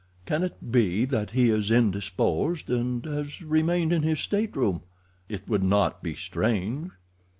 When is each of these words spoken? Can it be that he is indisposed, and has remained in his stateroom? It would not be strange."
Can 0.25 0.41
it 0.41 0.71
be 0.71 1.05
that 1.05 1.29
he 1.29 1.51
is 1.51 1.69
indisposed, 1.69 2.71
and 2.71 3.05
has 3.05 3.43
remained 3.43 3.93
in 3.93 4.01
his 4.01 4.19
stateroom? 4.19 4.81
It 5.29 5.47
would 5.47 5.61
not 5.63 6.01
be 6.01 6.15
strange." 6.15 6.89